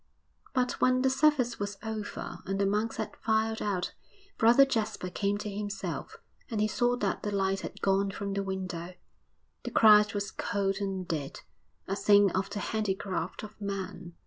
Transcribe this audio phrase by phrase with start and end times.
[0.55, 3.93] But when the service was over and the monks had filed out,
[4.39, 6.17] Brother Jasper came to himself
[6.49, 8.95] and he saw that the light had gone from the window;
[9.61, 11.41] the Christ was cold and dead,
[11.87, 14.15] a thing of the handicraft of man.